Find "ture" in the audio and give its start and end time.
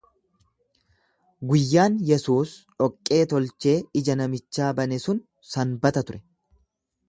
6.11-6.25